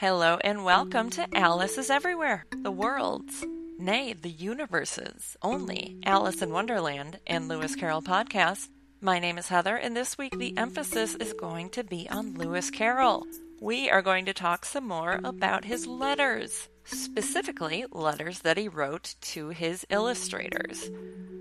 [0.00, 3.44] Hello and welcome to Alice is Everywhere, the world's,
[3.80, 8.68] nay, the universe's only Alice in Wonderland and Lewis Carroll podcast.
[9.00, 12.68] My name is Heather, and this week the emphasis is going to be on Lewis
[12.68, 13.28] Carroll.
[13.60, 19.14] We are going to talk some more about his letters specifically letters that he wrote
[19.20, 20.90] to his illustrators.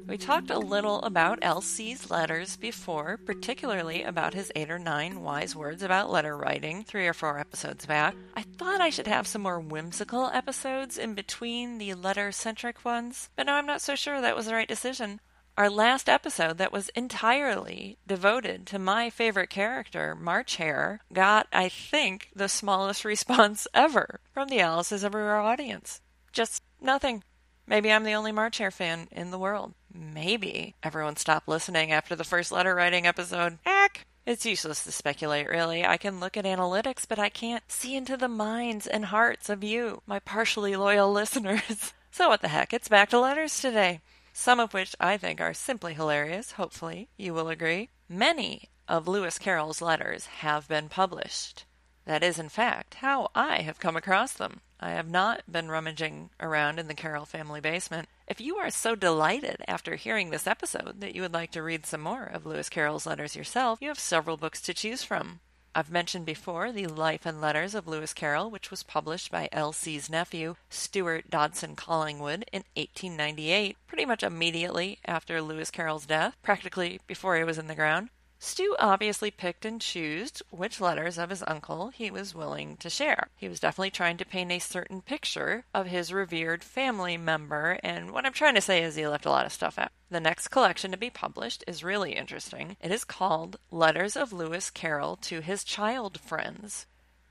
[0.05, 5.55] We talked a little about L.C.'s letters before, particularly about his eight or nine wise
[5.55, 8.15] words about letter writing three or four episodes back.
[8.35, 13.29] I thought I should have some more whimsical episodes in between the letter centric ones,
[13.35, 15.21] but now I'm not so sure that was the right decision
[15.57, 21.67] our last episode that was entirely devoted to my favorite character, March Hare, got, I
[21.67, 25.99] think, the smallest response ever from the Alice's Everywhere audience.
[26.31, 27.23] Just nothing.
[27.65, 29.73] Maybe I'm the only March Hare fan in the world.
[29.91, 33.57] Maybe everyone stopped listening after the first letter writing episode.
[33.65, 34.05] Heck!
[34.27, 35.85] It's useless to speculate, really.
[35.85, 39.63] I can look at analytics, but I can't see into the minds and hearts of
[39.63, 41.93] you, my partially loyal listeners.
[42.11, 42.73] So, what the heck?
[42.73, 44.01] It's back to letters today
[44.37, 47.89] some of which I think are simply hilarious, hopefully, you will agree.
[48.07, 51.65] Many of Lewis Carroll's letters have been published.
[52.05, 54.61] That is, in fact, how I have come across them.
[54.79, 58.09] I have not been rummaging around in the Carroll family basement.
[58.27, 61.87] If you are so delighted after hearing this episode that you would like to read
[61.87, 65.39] some more of Lewis Carroll's letters yourself, you have several books to choose from.
[65.77, 70.09] I've mentioned before the Life and Letters of Lewis Carroll, which was published by L.C.'s
[70.09, 77.37] nephew, Stuart Dodgson Collingwood, in 1898, pretty much immediately after Lewis Carroll's death, practically before
[77.37, 78.09] he was in the ground.
[78.39, 83.29] Stu obviously picked and chose which letters of his uncle he was willing to share.
[83.35, 88.11] He was definitely trying to paint a certain picture of his revered family member, and
[88.11, 89.91] what I'm trying to say is he left a lot of stuff out.
[90.11, 92.77] The next collection to be published is really interesting.
[92.79, 96.85] It is called Letters of Lewis Carroll to His Child Friends.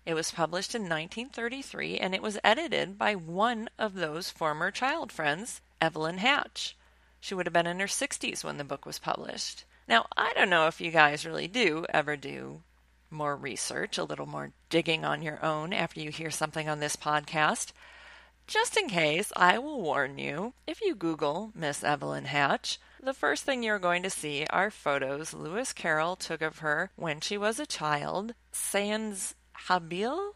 [0.05, 5.13] It was published in 1933 and it was edited by one of those former child
[5.13, 6.77] friends, Evelyn Hatch.
[7.21, 9.65] She would have been in her 60s when the book was published.
[9.89, 12.63] Now, I don't know if you guys really do ever do
[13.11, 16.97] more research, a little more digging on your own after you hear something on this
[16.97, 17.73] podcast.
[18.47, 23.45] Just in case, I will warn you if you Google Miss Evelyn Hatch, the first
[23.45, 27.61] thing you're going to see are photos Lewis Carroll took of her when she was
[27.61, 30.35] a child, sans habille.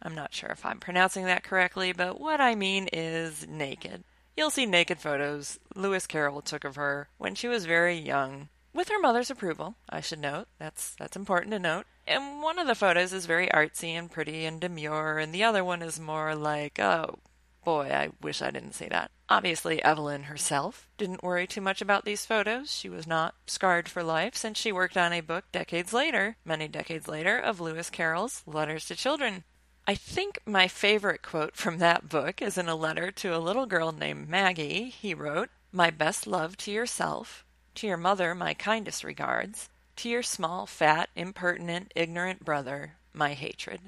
[0.00, 4.02] I'm not sure if I'm pronouncing that correctly, but what I mean is naked.
[4.36, 8.88] You'll see naked photos Lewis Carroll took of her when she was very young, with
[8.88, 10.48] her mother's approval, I should note.
[10.58, 11.86] That's that's important to note.
[12.06, 15.64] And one of the photos is very artsy and pretty and demure, and the other
[15.64, 17.18] one is more like, oh
[17.64, 19.10] boy, I wish I didn't say that.
[19.28, 22.72] Obviously, Evelyn herself didn't worry too much about these photos.
[22.72, 26.68] She was not scarred for life since she worked on a book decades later, many
[26.68, 29.44] decades later, of Lewis Carroll's Letters to Children.
[29.86, 33.66] I think my favorite quote from that book is in a letter to a little
[33.66, 34.90] girl named Maggie.
[34.90, 37.44] He wrote, My best love to yourself
[37.76, 39.68] to your mother, my kindest regards.
[39.96, 43.80] To your small, fat, impertinent, ignorant brother, my hatred.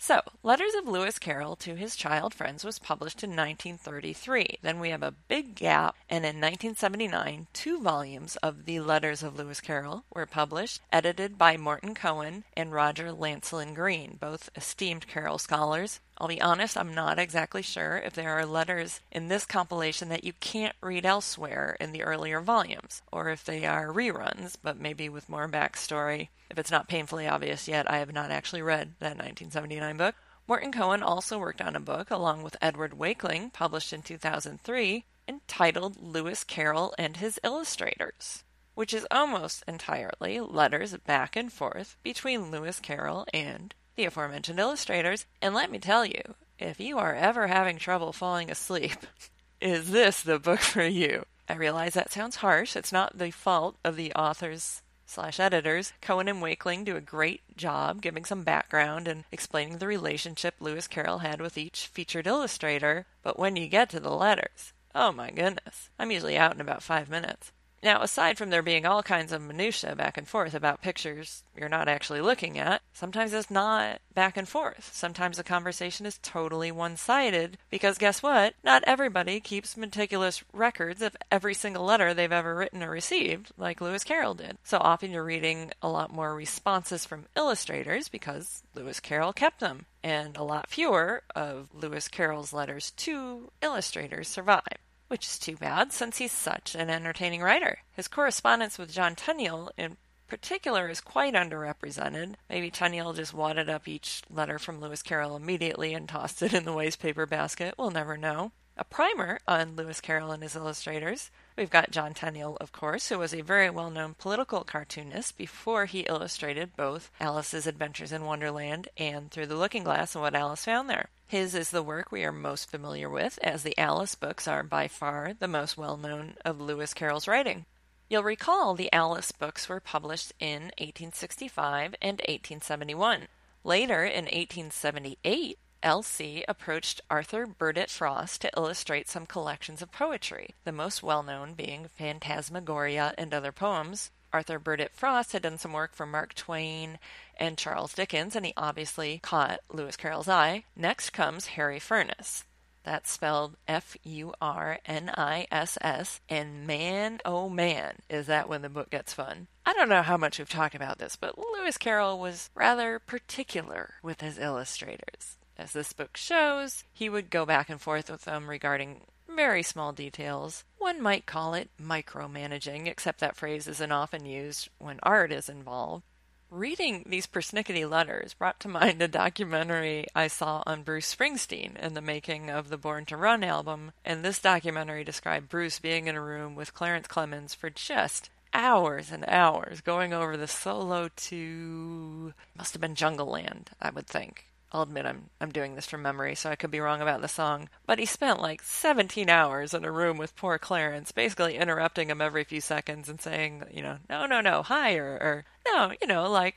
[0.00, 4.58] So, Letters of Lewis Carroll to His Child Friends was published in 1933.
[4.62, 9.36] Then we have a big gap, and in 1979, two volumes of the Letters of
[9.36, 15.38] Lewis Carroll were published, edited by Morton Cohen and Roger Lancelyn Green, both esteemed Carroll
[15.38, 15.98] scholars.
[16.20, 20.24] I'll be honest, I'm not exactly sure if there are letters in this compilation that
[20.24, 25.08] you can't read elsewhere in the earlier volumes, or if they are reruns, but maybe
[25.08, 26.28] with more backstory.
[26.50, 30.16] If it's not painfully obvious yet, I have not actually read that 1979 book.
[30.48, 36.02] Morton Cohen also worked on a book along with Edward Wakeling, published in 2003, entitled
[36.02, 38.42] Lewis Carroll and His Illustrators,
[38.74, 45.26] which is almost entirely letters back and forth between Lewis Carroll and the aforementioned illustrators.
[45.42, 46.22] And let me tell you,
[46.58, 48.96] if you are ever having trouble falling asleep,
[49.60, 51.26] is this the book for you?
[51.48, 52.76] I realize that sounds harsh.
[52.76, 57.40] It's not the fault of the author's slash editors, Cohen and Wakeling do a great
[57.56, 63.06] job giving some background and explaining the relationship Lewis Carroll had with each featured illustrator,
[63.22, 66.82] but when you get to the letters, oh my goodness, I'm usually out in about
[66.82, 67.52] five minutes.
[67.82, 71.68] Now, aside from there being all kinds of minutiae back and forth about pictures you're
[71.68, 74.90] not actually looking at, sometimes it's not back and forth.
[74.92, 78.54] Sometimes the conversation is totally one sided because guess what?
[78.64, 83.80] Not everybody keeps meticulous records of every single letter they've ever written or received, like
[83.80, 84.58] Lewis Carroll did.
[84.64, 89.86] So often you're reading a lot more responses from illustrators because Lewis Carroll kept them,
[90.02, 94.78] and a lot fewer of Lewis Carroll's letters to illustrators survive
[95.08, 97.78] which is too bad since he's such an entertaining writer.
[97.92, 99.96] His correspondence with John Tenniel in
[100.28, 102.34] Particular is quite underrepresented.
[102.50, 106.64] Maybe Tenniel just wadded up each letter from Lewis Carroll immediately and tossed it in
[106.64, 107.74] the wastepaper basket.
[107.78, 108.52] We'll never know.
[108.76, 111.30] A primer on Lewis Carroll and his illustrators.
[111.56, 115.86] We've got John Tenniel, of course, who was a very well known political cartoonist before
[115.86, 120.66] he illustrated both Alice's Adventures in Wonderland and Through the Looking Glass and What Alice
[120.66, 121.08] Found There.
[121.28, 124.88] His is the work we are most familiar with, as the Alice books are by
[124.88, 127.66] far the most well known of Lewis Carroll's writing.
[128.08, 133.28] You'll recall the Alice books were published in 1865 and 1871.
[133.62, 136.44] Later, in 1878, L.C.
[136.48, 141.90] approached Arthur Burdett Frost to illustrate some collections of poetry, the most well known being
[141.94, 144.10] Phantasmagoria and other poems.
[144.32, 146.98] Arthur Burdett Frost had done some work for Mark Twain
[147.38, 150.64] and Charles Dickens, and he obviously caught Lewis Carroll's eye.
[150.76, 152.44] Next comes Harry Furniss.
[152.84, 156.20] That's spelled F U R N I S S.
[156.28, 159.46] And man, oh man, is that when the book gets fun.
[159.66, 163.94] I don't know how much we've talked about this, but Lewis Carroll was rather particular
[164.02, 165.36] with his illustrators.
[165.58, 169.92] As this book shows, he would go back and forth with them regarding very small
[169.92, 170.64] details.
[170.78, 176.04] One might call it micromanaging, except that phrase isn't often used when art is involved.
[176.50, 181.92] Reading these persnickety letters brought to mind a documentary I saw on Bruce Springsteen in
[181.92, 186.16] the making of the Born to Run album, and this documentary described Bruce being in
[186.16, 192.32] a room with Clarence Clemons for just hours and hours going over the solo to
[192.56, 194.46] must have been Jungleland, I would think.
[194.70, 197.28] I'll admit I'm I'm doing this from memory, so I could be wrong about the
[197.28, 197.68] song.
[197.86, 202.20] But he spent like 17 hours in a room with poor Clarence, basically interrupting him
[202.20, 206.30] every few seconds and saying, you know, no, no, no, higher, or no, you know,
[206.30, 206.56] like,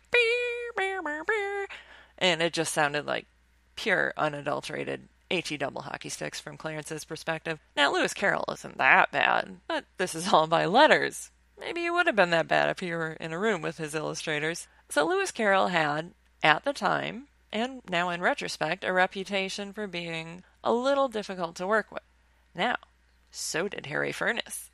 [2.18, 3.28] and it just sounded like
[3.76, 7.60] pure, unadulterated HE double hockey sticks from Clarence's perspective.
[7.76, 11.32] Now, Lewis Carroll isn't that bad, but this is all by letters.
[11.58, 13.96] Maybe it would have been that bad if he were in a room with his
[13.96, 14.68] illustrators.
[14.90, 16.12] So Lewis Carroll had,
[16.44, 21.68] at the time, and now in retrospect, a reputation for being a little difficult to
[21.68, 22.04] work with.
[22.56, 22.78] Now,
[23.32, 24.70] so did Harry Furniss.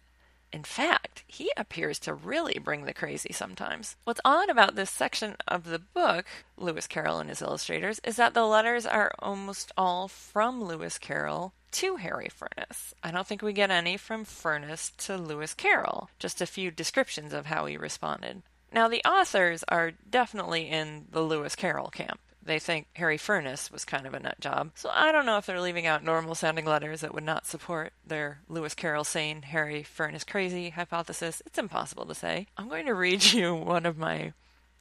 [0.53, 3.95] In fact, he appears to really bring the crazy sometimes.
[4.05, 6.25] What's odd about this section of the book,
[6.55, 11.53] Lewis Carroll and his illustrators, is that the letters are almost all from Lewis Carroll
[11.71, 12.93] to Harry Furniss.
[13.03, 17.33] I don't think we get any from Furniss to Lewis Carroll, just a few descriptions
[17.33, 18.41] of how he responded.
[18.71, 23.85] Now, the authors are definitely in the Lewis Carroll camp they think Harry Furniss was
[23.85, 24.71] kind of a nut job.
[24.75, 27.93] So I don't know if they're leaving out normal sounding letters that would not support
[28.05, 31.41] their Lewis Carroll saying Harry Furniss crazy hypothesis.
[31.45, 32.47] It's impossible to say.
[32.57, 34.33] I'm going to read you one of my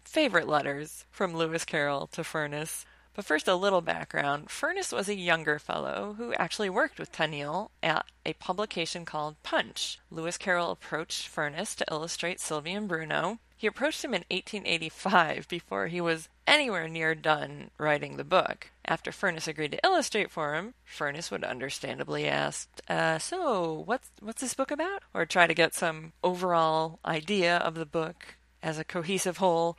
[0.04, 2.84] favorite letters from Lewis Carroll to Furniss.
[3.14, 4.48] But first, a little background.
[4.48, 9.98] Furniss was a younger fellow who actually worked with Tenniel at a publication called Punch.
[10.10, 13.38] Lewis Carroll approached Furniss to illustrate Sylvie and Bruno.
[13.58, 18.70] He approached him in 1885 before he was anywhere near done writing the book.
[18.84, 24.42] After Furniss agreed to illustrate for him, Furniss would understandably ask, uh, "So, what's what's
[24.42, 28.84] this book about?" or try to get some overall idea of the book as a
[28.84, 29.78] cohesive whole.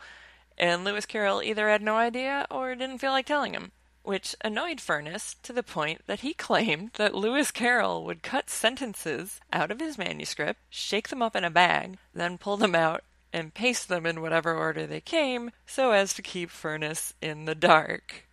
[0.57, 4.79] And Lewis Carroll either had no idea or didn't feel like telling him which annoyed
[4.79, 9.81] Furniss to the point that he claimed that Lewis Carroll would cut sentences out of
[9.81, 13.03] his manuscript, shake them up in a bag, then pull them out
[13.33, 17.55] and paste them in whatever order they came so as to keep Furniss in the
[17.55, 18.27] dark.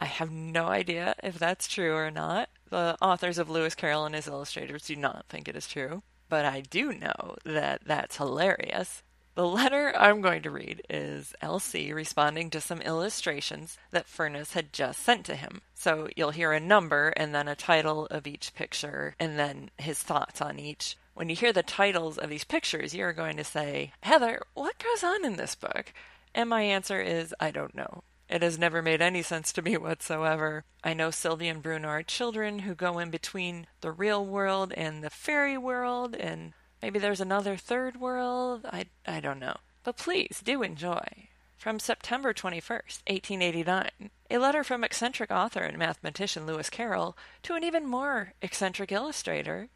[0.00, 2.48] I have no idea if that's true or not.
[2.70, 6.44] The authors of Lewis Carroll and his illustrators do not think it is true, but
[6.44, 9.02] I do know that that's hilarious.
[9.34, 14.72] The letter I'm going to read is LC responding to some illustrations that Furniss had
[14.72, 15.62] just sent to him.
[15.74, 20.02] So you'll hear a number and then a title of each picture and then his
[20.02, 20.96] thoughts on each.
[21.14, 25.04] When you hear the titles of these pictures, you're going to say, Heather, what goes
[25.04, 25.92] on in this book?
[26.34, 28.02] And my answer is, I don't know.
[28.30, 30.64] It has never made any sense to me whatsoever.
[30.82, 35.04] I know Sylvie and Bruno are children who go in between the real world and
[35.04, 38.64] the fairy world, and maybe there's another third world.
[38.64, 39.56] I, I don't know.
[39.84, 41.28] But please do enjoy.
[41.58, 47.62] From September 21st, 1889, a letter from eccentric author and mathematician Lewis Carroll to an
[47.62, 49.68] even more eccentric illustrator,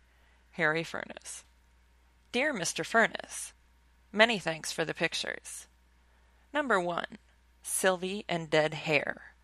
[0.56, 1.44] Harry Furniss.
[2.32, 2.84] Dear Mr.
[2.84, 3.52] Furniss,
[4.16, 5.66] Many thanks for the pictures.
[6.52, 7.18] Number one,
[7.62, 9.34] Sylvie and Dead Hare.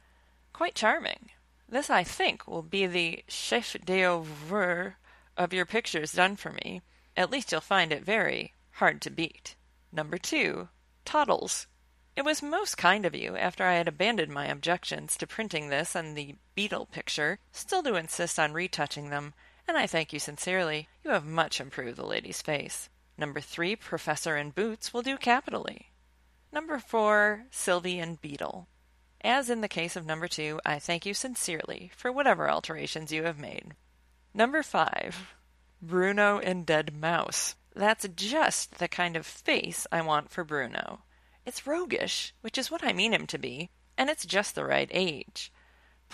[0.54, 1.28] Quite charming.
[1.68, 4.96] This, I think, will be the chef d'oeuvre
[5.36, 6.80] of your pictures done for me.
[7.16, 9.56] At least you'll find it very hard to beat.
[9.92, 10.68] Number two,
[11.04, 11.66] Toddles.
[12.16, 15.94] It was most kind of you, after I had abandoned my objections to printing this
[15.94, 19.34] and the beetle picture, still to insist on retouching them
[19.68, 20.88] and I thank you sincerely.
[21.04, 22.88] You have much improved the lady's face.
[23.16, 25.92] Number three, Professor in Boots, will do capitally.
[26.52, 28.68] Number four, Sylvie and Beetle.
[29.22, 33.22] As in the case of number two, I thank you sincerely for whatever alterations you
[33.22, 33.74] have made.
[34.34, 35.34] Number five,
[35.80, 37.54] Bruno and Dead Mouse.
[37.74, 41.04] That's just the kind of face I want for Bruno.
[41.46, 44.90] It's roguish, which is what I mean him to be, and it's just the right
[44.92, 45.51] age.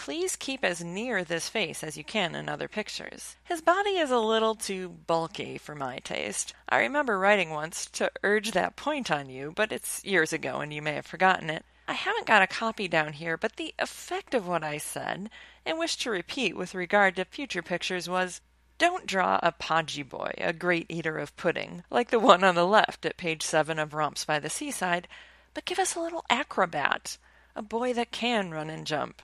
[0.01, 3.37] Please keep as near this face as you can in other pictures.
[3.43, 6.55] His body is a little too bulky for my taste.
[6.69, 10.73] I remember writing once to urge that point on you, but it's years ago and
[10.73, 11.65] you may have forgotten it.
[11.89, 15.31] I haven't got a copy down here, but the effect of what I said
[15.67, 18.41] and wish to repeat with regard to future pictures was
[18.79, 22.67] don't draw a podgy boy, a great eater of pudding, like the one on the
[22.67, 25.09] left at page seven of Romps by the Seaside,
[25.55, 27.19] but give us a little acrobat,
[27.57, 29.23] a boy that can run and jump.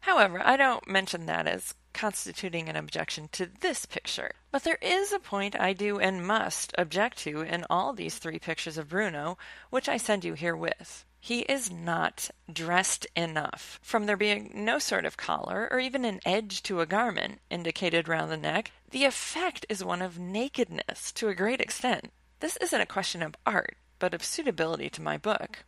[0.00, 4.32] However, I don't mention that as constituting an objection to this picture.
[4.50, 8.38] But there is a point I do and must object to in all these three
[8.38, 9.36] pictures of Bruno,
[9.70, 11.04] which I send you herewith.
[11.22, 13.78] He is not dressed enough.
[13.82, 18.08] From there being no sort of collar or even an edge to a garment indicated
[18.08, 22.10] round the neck, the effect is one of nakedness to a great extent.
[22.40, 25.64] This isn't a question of art, but of suitability to my book.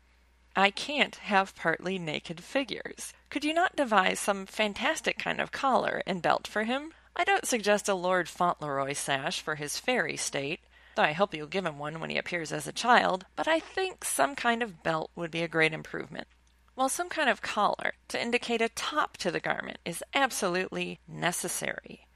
[0.54, 3.14] I can't have partly naked figures.
[3.30, 6.92] Could you not devise some fantastic kind of collar and belt for him?
[7.16, 10.60] I don't suggest a Lord Fauntleroy sash for his fairy state,
[10.94, 13.60] though I hope you'll give him one when he appears as a child, but I
[13.60, 16.26] think some kind of belt would be a great improvement.
[16.74, 22.06] While some kind of collar to indicate a top to the garment is absolutely necessary.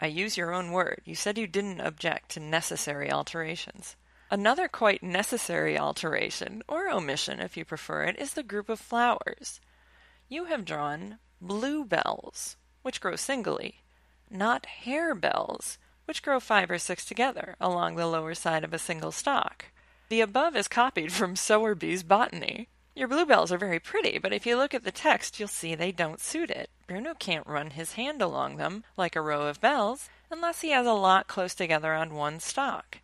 [0.00, 1.02] I use your own word.
[1.04, 3.96] You said you didn't object to necessary alterations.
[4.34, 9.60] Another quite necessary alteration, or omission if you prefer it, is the group of flowers.
[10.28, 13.82] You have drawn bluebells, which grow singly,
[14.28, 19.12] not harebells, which grow five or six together along the lower side of a single
[19.12, 19.66] stalk.
[20.08, 22.66] The above is copied from Sowerby's Botany.
[22.96, 25.92] Your bluebells are very pretty, but if you look at the text, you'll see they
[25.92, 26.70] don't suit it.
[26.88, 30.88] Bruno can't run his hand along them, like a row of bells, unless he has
[30.88, 32.98] a lot close together on one stalk.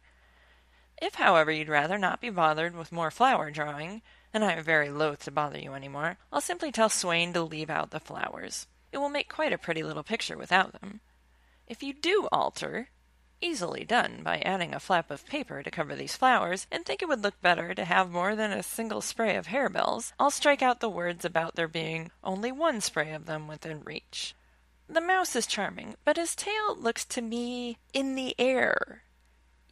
[1.00, 4.02] If, however, you'd rather not be bothered with more flower drawing,
[4.34, 7.42] and I am very loath to bother you any more, I'll simply tell Swain to
[7.42, 8.66] leave out the flowers.
[8.92, 11.00] It will make quite a pretty little picture without them.
[11.66, 12.90] If you do alter,
[13.40, 17.08] easily done by adding a flap of paper to cover these flowers, and think it
[17.08, 20.80] would look better to have more than a single spray of harebells, I'll strike out
[20.80, 24.34] the words about there being only one spray of them within reach.
[24.86, 29.04] The mouse is charming, but his tail looks to me in the air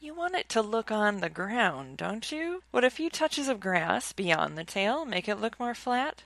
[0.00, 2.62] you want it to look on the ground, don't you?
[2.72, 6.24] Would a few touches of grass beyond the tail make it look more flat?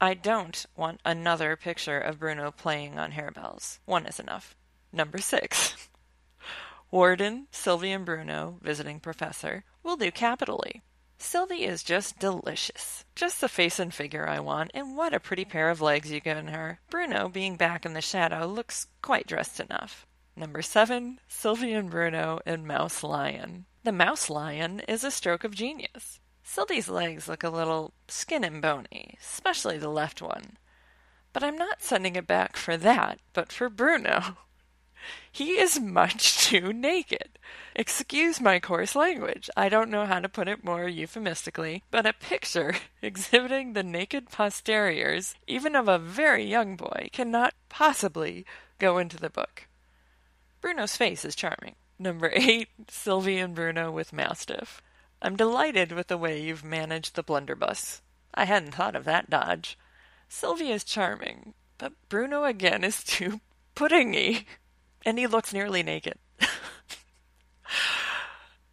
[0.00, 3.78] I don't want another picture of Bruno playing on harebells.
[3.84, 4.54] One is enough.
[4.92, 5.88] Number six.
[6.90, 10.82] Warden, Sylvie and Bruno, visiting professor, will do capitally.
[11.18, 13.04] Sylvie is just delicious.
[13.14, 16.22] Just the face and figure I want, and what a pretty pair of legs you've
[16.22, 16.80] given her.
[16.90, 20.06] Bruno, being back in the shadow, looks quite dressed enough.
[20.38, 23.66] Number seven, Sylvie and Bruno and Mouse Lion.
[23.82, 26.20] The Mouse Lion is a stroke of genius.
[26.44, 30.56] Sylvie's legs look a little skin and bony, especially the left one.
[31.32, 34.36] But I'm not sending it back for that, but for Bruno.
[35.32, 37.38] He is much too naked.
[37.74, 39.48] Excuse my coarse language.
[39.56, 44.30] I don't know how to put it more euphemistically, but a picture exhibiting the naked
[44.30, 48.44] posteriors, even of a very young boy, cannot possibly
[48.78, 49.67] go into the book.
[50.60, 51.76] Bruno's face is charming.
[51.98, 54.82] Number eight, Sylvie and Bruno with Mastiff.
[55.20, 58.02] I'm delighted with the way you've managed the blunderbuss.
[58.34, 59.76] I hadn't thought of that dodge.
[60.28, 63.40] Sylvie is charming, but Bruno again is too
[63.74, 64.44] puddingy,
[65.04, 66.18] and he looks nearly naked.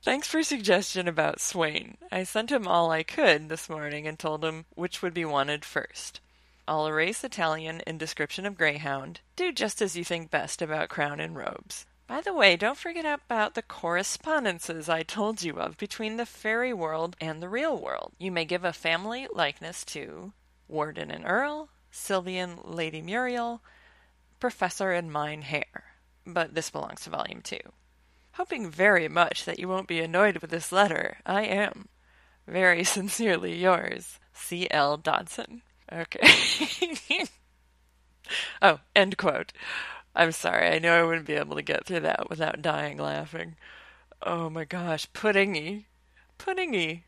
[0.04, 1.98] Thanks for suggestion about Swain.
[2.12, 5.66] I sent him all I could this morning and told him which would be wanted
[5.66, 6.20] first.
[6.68, 9.22] I'll erase Italian in description of Greyhound.
[9.36, 11.86] Do just as you think best about crown and robes.
[12.08, 16.74] By the way, don't forget about the correspondences I told you of between the fairy
[16.74, 18.14] world and the real world.
[18.20, 20.34] You may give a family likeness to
[20.68, 23.62] Warden and Earl, Sylvian Lady Muriel,
[24.40, 25.96] Professor and Mein Herr.
[26.26, 27.74] But this belongs to volume two.
[28.34, 31.88] Hoping very much that you won't be annoyed with this letter, I am.
[32.48, 34.68] Very sincerely yours, C.
[34.70, 34.98] L.
[34.98, 35.62] Dodgson.
[35.92, 37.26] Okay.
[38.62, 39.54] oh, end quote.
[40.16, 40.68] I'm sorry.
[40.68, 43.56] I know I wouldn't be able to get through that without dying laughing.
[44.22, 45.86] Oh my gosh, puddingy.
[46.40, 47.02] Puddingy.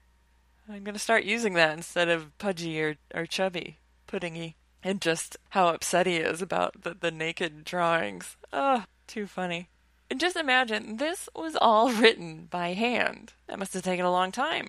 [0.69, 3.77] I'm going to start using that instead of pudgy or, or chubby.
[4.07, 4.55] Puddingy.
[4.83, 8.35] And just how upset he is about the, the naked drawings.
[8.51, 9.69] Oh, too funny.
[10.09, 13.33] And just imagine, this was all written by hand.
[13.47, 14.67] That must have taken a long time.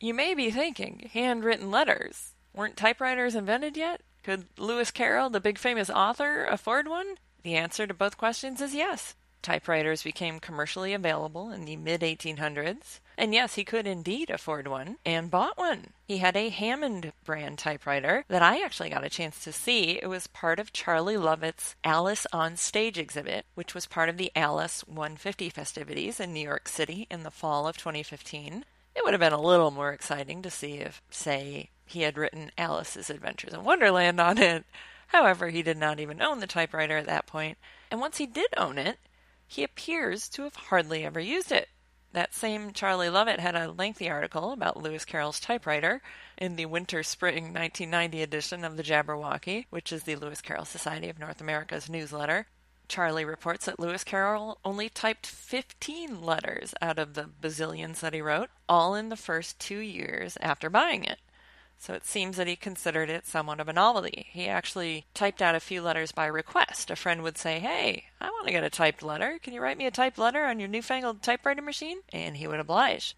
[0.00, 2.33] You may be thinking, handwritten letters.
[2.54, 4.00] Weren't typewriters invented yet?
[4.22, 7.16] Could Lewis Carroll, the big famous author, afford one?
[7.42, 9.16] The answer to both questions is yes.
[9.42, 14.96] Typewriters became commercially available in the mid 1800s, and yes, he could indeed afford one,
[15.04, 15.88] and bought one.
[16.08, 19.98] He had a Hammond brand typewriter that I actually got a chance to see.
[20.02, 24.32] It was part of Charlie Lovett's Alice on Stage exhibit, which was part of the
[24.34, 28.64] Alice 150 festivities in New York City in the fall of 2015.
[28.96, 32.50] It would have been a little more exciting to see if, say, he had written
[32.56, 34.64] Alice's Adventures in Wonderland on it.
[35.08, 37.58] However, he did not even own the typewriter at that point,
[37.90, 38.98] and once he did own it,
[39.46, 41.68] he appears to have hardly ever used it.
[42.12, 46.00] That same Charlie Lovett had a lengthy article about Lewis Carroll's typewriter
[46.38, 51.08] in the winter spring 1990 edition of the Jabberwocky, which is the Lewis Carroll Society
[51.08, 52.46] of North America's newsletter.
[52.88, 58.20] Charlie reports that Lewis Carroll only typed 15 letters out of the bazillions that he
[58.20, 61.18] wrote, all in the first two years after buying it
[61.78, 64.26] so it seems that he considered it somewhat of a novelty.
[64.30, 66.90] He actually typed out a few letters by request.
[66.90, 69.38] A friend would say, Hey, I want to get a typed letter.
[69.42, 71.98] Can you write me a typed letter on your newfangled typewriter machine?
[72.12, 73.16] And he would oblige.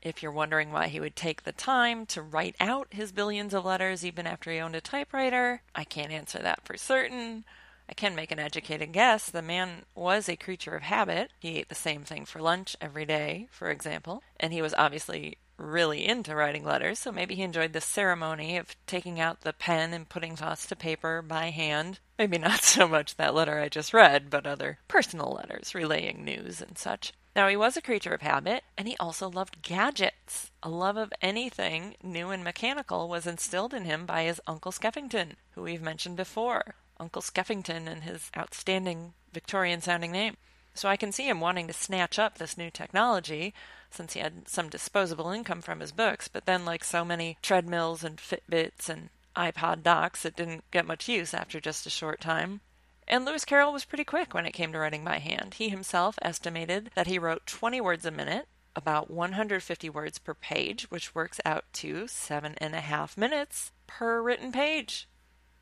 [0.00, 3.64] If you're wondering why he would take the time to write out his billions of
[3.64, 7.44] letters even after he owned a typewriter, I can't answer that for certain.
[7.88, 9.30] I can make an educated guess.
[9.30, 11.30] The man was a creature of habit.
[11.40, 15.38] He ate the same thing for lunch every day, for example, and he was obviously
[15.56, 19.92] really into writing letters, so maybe he enjoyed the ceremony of taking out the pen
[19.92, 22.00] and putting thoughts to paper by hand.
[22.18, 26.60] Maybe not so much that letter I just read, but other personal letters relaying news
[26.60, 27.12] and such.
[27.36, 30.52] Now, he was a creature of habit, and he also loved gadgets.
[30.62, 35.32] A love of anything new and mechanical was instilled in him by his Uncle Skeffington,
[35.52, 36.76] who we've mentioned before.
[37.00, 40.36] Uncle Skeffington and his outstanding Victorian sounding name.
[40.74, 43.52] So I can see him wanting to snatch up this new technology,
[43.94, 48.04] since he had some disposable income from his books, but then, like so many treadmills
[48.04, 52.60] and Fitbits and iPod docks, it didn't get much use after just a short time.
[53.06, 55.54] And Lewis Carroll was pretty quick when it came to writing by hand.
[55.54, 60.90] He himself estimated that he wrote 20 words a minute, about 150 words per page,
[60.90, 65.08] which works out to seven and a half minutes per written page.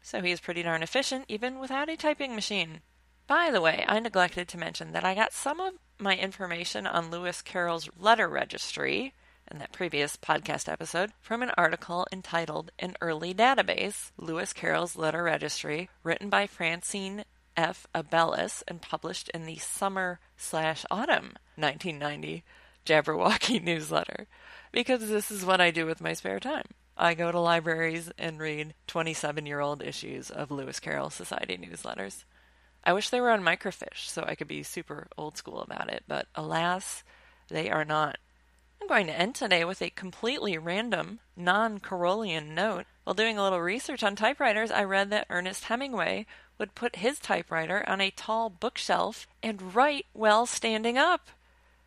[0.03, 2.81] So he is pretty darn efficient even without a typing machine.
[3.27, 7.11] By the way, I neglected to mention that I got some of my information on
[7.11, 9.15] Lewis Carroll's letter registry
[9.51, 15.23] in that previous podcast episode from an article entitled An Early Database Lewis Carroll's Letter
[15.23, 17.25] Registry, written by Francine
[17.57, 17.87] F.
[17.95, 22.43] Abeles and published in the summer slash autumn 1990
[22.85, 24.27] Jabberwocky newsletter.
[24.73, 26.67] Because this is what I do with my spare time.
[26.97, 32.25] I go to libraries and read 27 year old issues of Lewis Carroll Society newsletters.
[32.85, 36.03] I wish they were on microfiche so I could be super old school about it,
[36.09, 37.05] but alas,
[37.49, 38.19] they are not.
[38.81, 42.87] I'm going to end today with a completely random, non Carrollian note.
[43.05, 46.27] While doing a little research on typewriters, I read that Ernest Hemingway
[46.59, 51.29] would put his typewriter on a tall bookshelf and write while standing up.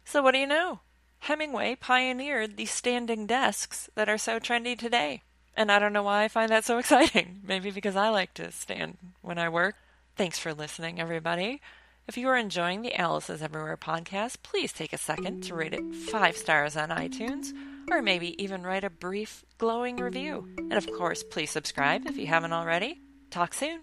[0.06, 0.80] So, what do you know?
[1.20, 5.22] Hemingway pioneered the standing desks that are so trendy today.
[5.58, 7.42] And I don't know why I find that so exciting.
[7.44, 9.76] Maybe because I like to stand when I work.
[10.16, 11.60] Thanks for listening, everybody.
[12.08, 15.74] If you are enjoying the Alice is Everywhere podcast, please take a second to rate
[15.74, 17.52] it five stars on iTunes,
[17.92, 20.48] or maybe even write a brief, glowing review.
[20.58, 23.02] And of course, please subscribe if you haven't already.
[23.30, 23.82] Talk soon.